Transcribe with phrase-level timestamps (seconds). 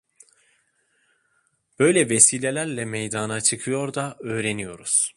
[1.79, 5.09] Böyle vesilelerle meydana çıkıyor da öğreniyoruz.